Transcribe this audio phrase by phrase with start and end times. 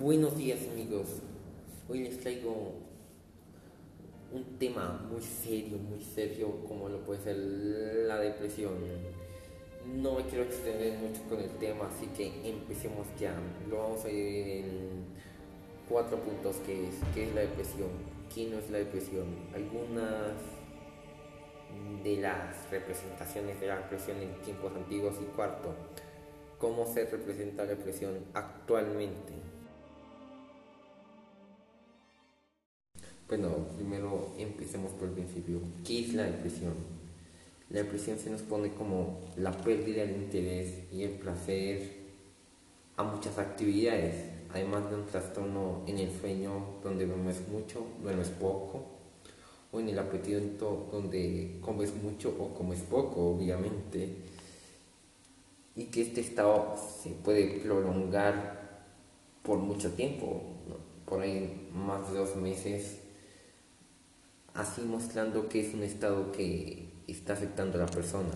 [0.00, 1.06] Buenos días amigos,
[1.88, 2.72] hoy les traigo
[4.32, 8.74] un tema muy serio, muy serio como lo puede ser la depresión.
[9.94, 13.36] No me quiero extender mucho con el tema, así que empecemos ya.
[13.70, 15.04] Lo vamos a ir en
[15.88, 17.90] cuatro puntos que es, qué es la depresión,
[18.34, 20.32] qué no es la depresión, algunas
[22.02, 25.72] de las representaciones de la depresión en tiempos antiguos y cuarto,
[26.58, 29.34] cómo se representa la depresión actualmente.
[33.26, 35.58] Bueno, primero empecemos por el principio.
[35.82, 36.74] ¿Qué es la depresión?
[37.70, 42.04] La depresión se nos pone como la pérdida del interés y el placer
[42.98, 48.84] a muchas actividades, además de un trastorno en el sueño donde duermes mucho, duermes poco,
[49.72, 54.16] o en el apetito donde comes mucho o comes poco, obviamente,
[55.74, 58.84] y que este estado se puede prolongar
[59.42, 60.42] por mucho tiempo,
[61.06, 62.98] por ahí más de dos meses
[64.54, 68.30] así mostrando que es un estado que está afectando a la persona.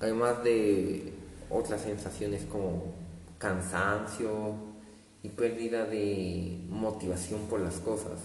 [0.00, 1.12] Además de
[1.50, 2.94] otras sensaciones como
[3.38, 4.54] cansancio
[5.22, 8.18] y pérdida de motivación por las cosas.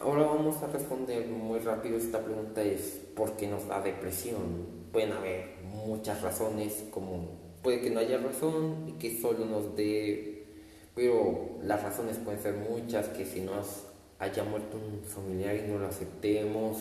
[0.00, 4.84] Ahora vamos a responder muy rápido esta pregunta es ¿por qué nos da depresión?
[4.92, 7.28] Pueden haber muchas razones como
[7.62, 10.46] puede que no haya razón y que solo nos dé
[10.94, 13.84] pero las razones pueden ser muchas que si nos
[14.18, 16.78] haya muerto un familiar y no lo aceptemos,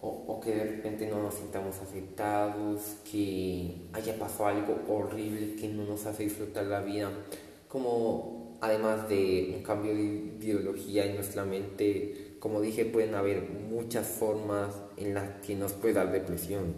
[0.00, 5.84] o, que de repente no nos sintamos aceptados, que haya pasado algo horrible que no
[5.84, 7.10] nos hace disfrutar la vida,
[7.68, 14.06] como además de un cambio de ideología en nuestra mente, como dije, pueden haber muchas
[14.06, 16.74] formas en las que nos puede dar depresión.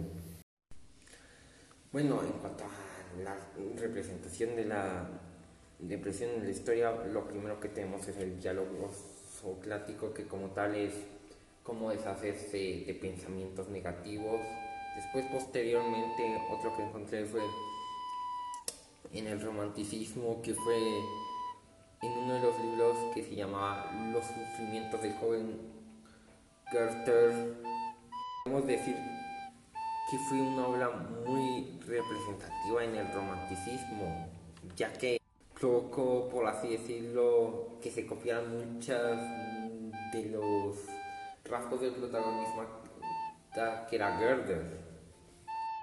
[1.91, 3.35] Bueno, en cuanto a la
[3.79, 5.09] representación de la
[5.79, 8.89] depresión en la historia, lo primero que tenemos es el diálogo
[9.41, 10.93] socrático que como tal es
[11.63, 14.41] cómo deshacerse de pensamientos negativos.
[14.95, 17.41] Después posteriormente otro que encontré fue
[19.13, 20.77] en el romanticismo que fue
[22.01, 25.59] en uno de los libros que se llamaba Los sufrimientos del joven
[26.71, 27.55] Goethe.
[28.43, 28.95] Podemos decir
[30.09, 30.89] que fue una obra
[31.25, 34.27] muy representativa en el romanticismo,
[34.75, 35.18] ya que
[35.59, 39.17] provocó, por así decirlo, que se copiaran muchas
[40.13, 40.77] de los
[41.45, 42.63] rasgos del protagonismo
[43.89, 44.79] que era Gerder,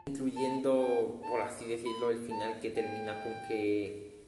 [0.06, 4.24] incluyendo, por así decirlo, el final que termina con que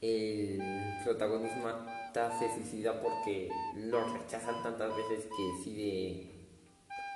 [0.00, 0.60] el
[1.04, 1.68] protagonismo
[2.12, 6.30] se suicida porque lo rechazan tantas veces que decide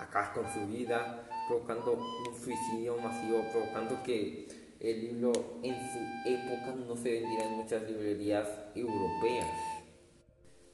[0.00, 5.32] acabar con su vida, provocando un suicidio masivo, provocando que el libro
[5.62, 9.48] en su época no se vendía en muchas librerías europeas.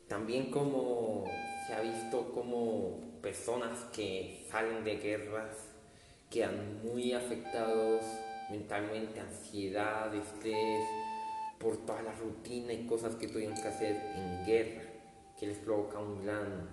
[0.08, 1.24] También como
[1.66, 5.56] se ha visto como personas que salen de guerras
[6.28, 8.02] quedan muy afectados
[8.50, 10.84] mentalmente, ansiedad, estrés,
[11.58, 14.82] por toda la rutina y cosas que tuvieron que hacer en guerra,
[15.38, 16.68] que les provoca un gran,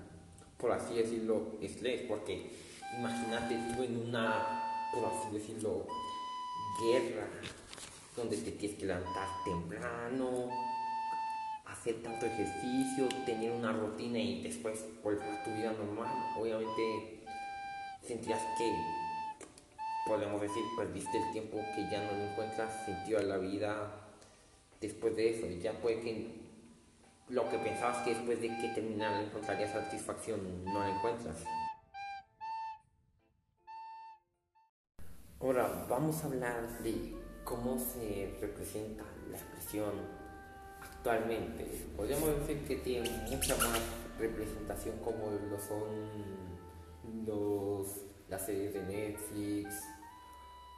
[0.58, 2.50] por así decirlo, estrés, porque
[2.98, 5.86] imagínate tú en una, por así decirlo,
[6.82, 7.28] guerra,
[8.16, 10.50] donde te tienes que levantar temprano,
[11.66, 16.08] hacer tanto ejercicio, tener una rutina y después volver a tu vida normal.
[16.38, 17.24] Obviamente
[18.06, 18.74] sentías que,
[20.06, 23.92] podemos decir, perdiste el tiempo que ya no le encuentras sentido a la vida
[24.82, 25.48] después de eso.
[25.62, 26.40] Ya puede que
[27.30, 31.38] lo que pensabas que después de que terminara encontrarías satisfacción no la encuentras.
[35.42, 39.92] Ahora vamos a hablar de cómo se representa la expresión
[40.82, 41.64] actualmente.
[41.96, 43.80] Podríamos decir que tiene mucha más
[44.20, 49.82] representación como lo son los, las series de Netflix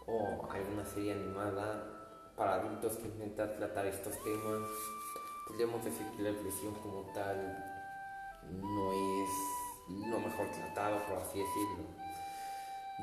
[0.06, 4.70] o alguna serie animada para adultos que intentan tratar estos temas.
[5.48, 7.36] Podríamos decir que la expresión como tal
[8.48, 9.30] no es
[10.08, 12.11] lo mejor tratado, por así decirlo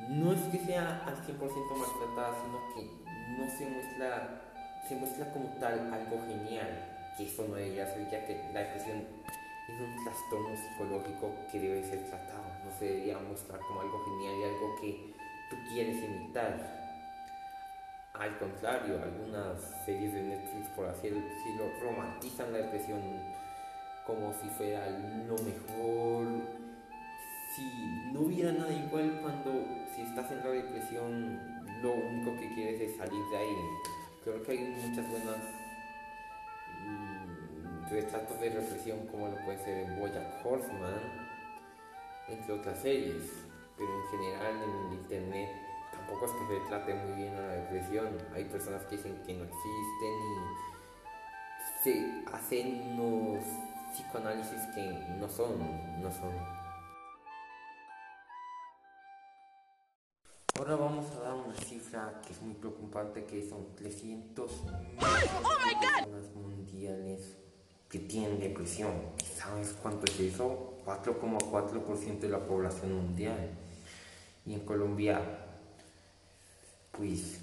[0.09, 1.39] no es que sea al 100%
[1.77, 4.41] maltratada, sino que no se muestra,
[4.89, 6.69] se muestra como tal algo genial,
[7.17, 9.05] que eso no debería ser, ya que la depresión
[9.69, 14.35] es un trastorno psicológico que debe ser tratado, no se debería mostrar como algo genial
[14.41, 15.15] y algo que
[15.50, 16.79] tú quieres imitar.
[18.15, 23.00] Al contrario, algunas series de Netflix, por así decirlo, romantizan la depresión
[24.06, 26.27] como si fuera lo mejor,
[27.59, 29.51] si no hubiera nada igual cuando
[29.95, 33.57] si estás en la depresión lo único que quieres es salir de ahí.
[34.25, 35.37] Creo que hay muchas buenas
[37.91, 41.01] retratos de represión como lo puede ser en Bojack Horseman,
[42.29, 43.33] entre otras series,
[43.77, 45.49] pero en general en el internet
[45.93, 48.09] tampoco es que se trate muy bien a la depresión.
[48.35, 50.15] Hay personas que dicen que no existen
[51.57, 53.45] y se hacen unos
[53.93, 54.83] psicoanálisis que
[55.19, 56.58] no son, no son.
[60.59, 67.37] Ahora vamos a dar una cifra que es muy preocupante, que son 300 millones mundiales
[67.89, 68.91] que tienen depresión.
[69.37, 70.75] ¿Sabes cuánto es eso?
[70.85, 73.51] 4,4% de la población mundial.
[74.47, 75.21] Y en Colombia,
[76.91, 77.39] pues,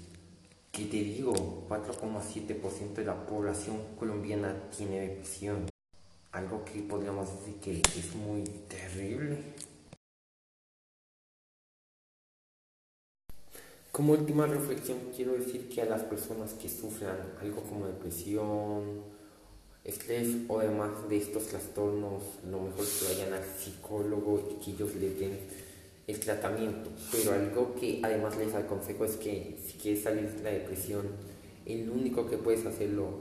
[0.70, 1.32] ¿qué te digo?
[1.70, 5.70] 4,7% de la población colombiana tiene depresión.
[6.32, 9.54] Algo que podríamos decir que es muy terrible.
[13.96, 19.00] Como última reflexión quiero decir que a las personas que sufran algo como depresión,
[19.84, 24.72] estrés o demás de estos trastornos, lo mejor es que vayan al psicólogo y que
[24.72, 25.38] ellos les den
[26.06, 26.90] el tratamiento.
[27.10, 31.06] Pero algo que además les aconsejo es que si quieres salir de la depresión,
[31.64, 33.14] el único que puedes hacerlo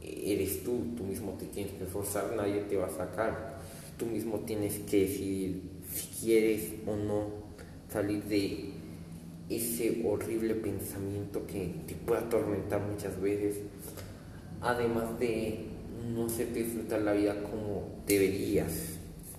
[0.00, 3.60] eres tú, tú mismo te tienes que esforzar, nadie te va a sacar.
[3.98, 5.60] Tú mismo tienes que decidir
[5.94, 7.26] si quieres o no
[7.92, 8.80] salir de
[9.48, 13.58] ese horrible pensamiento que te puede atormentar muchas veces,
[14.60, 15.66] además de
[16.14, 18.91] no se disfrutar la vida como deberías.